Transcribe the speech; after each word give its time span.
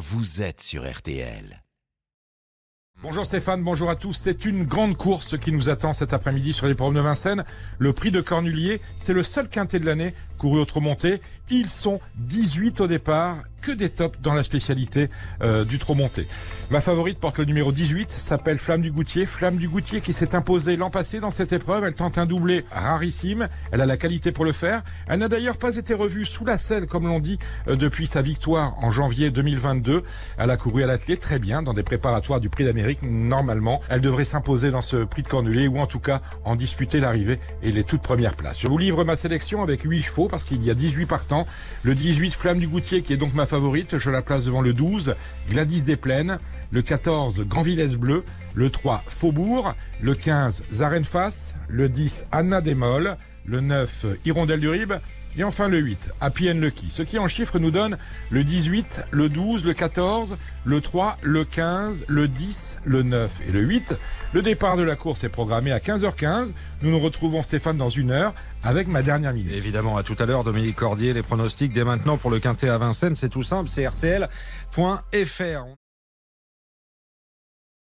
vous 0.00 0.40
êtes 0.40 0.62
sur 0.62 0.90
RTL. 0.90 1.62
Bonjour 3.02 3.26
Stéphane, 3.26 3.62
bonjour 3.62 3.90
à 3.90 3.96
tous. 3.96 4.14
C'est 4.14 4.46
une 4.46 4.64
grande 4.64 4.96
course 4.96 5.36
qui 5.36 5.52
nous 5.52 5.68
attend 5.68 5.92
cet 5.92 6.14
après-midi 6.14 6.54
sur 6.54 6.66
les 6.66 6.74
programmes 6.74 6.96
de 6.96 7.00
Vincennes. 7.00 7.44
Le 7.78 7.92
prix 7.92 8.10
de 8.10 8.22
Cornulier, 8.22 8.80
c'est 8.96 9.12
le 9.12 9.22
seul 9.22 9.46
quintet 9.50 9.78
de 9.78 9.84
l'année 9.84 10.14
couru 10.38 10.58
autre 10.58 10.80
montée. 10.80 11.20
Ils 11.50 11.68
sont 11.68 12.00
18 12.16 12.80
au 12.80 12.86
départ, 12.86 13.42
que 13.60 13.72
des 13.72 13.88
tops 13.88 14.18
dans 14.20 14.34
la 14.34 14.42
spécialité 14.42 15.08
euh, 15.42 15.64
du 15.64 15.78
trop 15.78 15.94
monté. 15.94 16.26
Ma 16.70 16.80
favorite 16.80 17.18
porte 17.18 17.38
le 17.38 17.44
numéro 17.44 17.72
18, 17.72 18.12
s'appelle 18.12 18.58
Flamme 18.58 18.82
du 18.82 18.90
Goutier. 18.90 19.26
Flamme 19.26 19.56
du 19.56 19.68
Goutier 19.68 20.00
qui 20.00 20.12
s'est 20.12 20.34
imposée 20.34 20.76
l'an 20.76 20.90
passé 20.90 21.20
dans 21.20 21.30
cette 21.30 21.52
épreuve. 21.52 21.84
Elle 21.84 21.94
tente 21.94 22.18
un 22.18 22.26
doublé 22.26 22.64
rarissime. 22.70 23.48
Elle 23.72 23.80
a 23.80 23.86
la 23.86 23.96
qualité 23.96 24.32
pour 24.32 24.44
le 24.44 24.52
faire. 24.52 24.82
Elle 25.08 25.20
n'a 25.20 25.28
d'ailleurs 25.28 25.58
pas 25.58 25.76
été 25.76 25.94
revue 25.94 26.24
sous 26.24 26.44
la 26.44 26.58
selle, 26.58 26.86
comme 26.86 27.06
l'on 27.06 27.20
dit, 27.20 27.38
euh, 27.68 27.76
depuis 27.76 28.06
sa 28.06 28.22
victoire 28.22 28.74
en 28.82 28.92
janvier 28.92 29.30
2022. 29.30 30.02
Elle 30.38 30.50
a 30.50 30.56
couru 30.56 30.82
à 30.82 30.86
l'athlète 30.86 31.20
très 31.20 31.38
bien 31.38 31.62
dans 31.62 31.74
des 31.74 31.82
préparatoires 31.82 32.40
du 32.40 32.48
prix 32.48 32.64
d'Amérique. 32.64 33.00
Normalement, 33.02 33.80
elle 33.88 34.00
devrait 34.00 34.24
s'imposer 34.24 34.70
dans 34.70 34.82
ce 34.82 35.04
prix 35.04 35.22
de 35.22 35.28
Cornulier 35.28 35.68
ou 35.68 35.78
en 35.78 35.86
tout 35.86 36.00
cas 36.00 36.20
en 36.44 36.56
disputer 36.56 37.00
l'arrivée 37.00 37.38
et 37.62 37.70
les 37.70 37.84
toutes 37.84 38.02
premières 38.02 38.34
places. 38.34 38.60
Je 38.60 38.68
vous 38.68 38.78
livre 38.78 39.04
ma 39.04 39.16
sélection 39.16 39.62
avec 39.62 39.82
8 39.82 40.02
chevaux 40.02 40.28
parce 40.28 40.44
qu'il 40.44 40.64
y 40.64 40.70
a 40.70 40.74
18 40.74 41.06
partants. 41.06 41.46
Le 41.82 41.94
18 41.94 42.32
Flamme 42.32 42.58
du 42.58 42.68
Goutier 42.68 43.02
qui 43.02 43.12
est 43.12 43.16
donc 43.16 43.34
ma 43.34 43.46
favorite, 43.50 43.98
je 43.98 44.10
la 44.10 44.22
place 44.22 44.44
devant 44.44 44.60
le 44.60 44.72
12 44.72 45.16
Gladys 45.48 45.82
des 45.82 45.96
Plaines, 45.96 46.38
le 46.70 46.82
14 46.82 47.40
Grand 47.48 47.62
Villesse 47.62 47.96
Bleu, 47.96 48.24
le 48.54 48.70
3 48.70 49.02
Faubourg, 49.08 49.74
le 50.00 50.14
15 50.14 50.66
Zarenfass, 50.70 51.56
le 51.68 51.88
10 51.88 52.26
Anna 52.30 52.60
Desmolles, 52.60 53.16
le 53.50 53.60
9 53.60 54.06
Hirondelle 54.24 54.60
du 54.60 54.68
Rib 54.68 54.92
et 55.36 55.44
enfin 55.44 55.68
le 55.68 55.78
8 55.78 56.12
Happy 56.20 56.50
and 56.50 56.54
Lucky. 56.54 56.86
Ce 56.88 57.02
qui 57.02 57.18
en 57.18 57.28
chiffres 57.28 57.58
nous 57.58 57.70
donne 57.70 57.98
le 58.30 58.44
18, 58.44 59.02
le 59.10 59.28
12, 59.28 59.64
le 59.64 59.74
14, 59.74 60.38
le 60.64 60.80
3, 60.80 61.18
le 61.22 61.44
15, 61.44 62.04
le 62.08 62.28
10, 62.28 62.80
le 62.84 63.02
9 63.02 63.48
et 63.48 63.52
le 63.52 63.60
8. 63.60 63.98
Le 64.32 64.42
départ 64.42 64.76
de 64.76 64.82
la 64.82 64.96
course 64.96 65.24
est 65.24 65.28
programmé 65.28 65.72
à 65.72 65.78
15h15. 65.78 66.54
Nous 66.82 66.90
nous 66.90 67.00
retrouvons 67.00 67.42
Stéphane 67.42 67.76
dans 67.76 67.88
une 67.88 68.12
heure 68.12 68.32
avec 68.62 68.86
ma 68.86 69.02
dernière 69.02 69.32
minute. 69.32 69.52
Évidemment, 69.52 69.96
à 69.96 70.02
tout 70.02 70.16
à 70.18 70.26
l'heure, 70.26 70.44
Dominique 70.44 70.76
Cordier, 70.76 71.12
les 71.12 71.22
pronostics 71.22 71.72
dès 71.72 71.84
maintenant 71.84 72.16
pour 72.16 72.30
le 72.30 72.38
Quintet 72.38 72.68
à 72.68 72.78
Vincennes, 72.78 73.16
c'est 73.16 73.28
tout 73.28 73.42
simple, 73.42 73.68
c'est 73.68 73.86
rtl.fr. 73.86 75.79